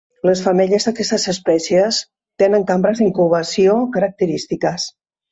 [0.27, 1.99] Les femelles d'aquestes espècies
[2.43, 4.87] tenen cambres d'incubació característiques.